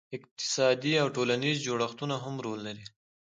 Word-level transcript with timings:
اقتصادي 0.17 0.93
او 1.01 1.07
ټولنیز 1.15 1.57
جوړښتونه 1.67 2.15
هم 2.23 2.35
رول 2.45 2.59
لري. 2.67 2.85